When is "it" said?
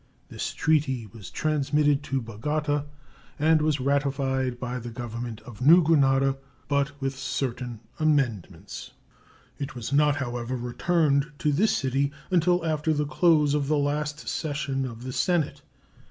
9.59-9.75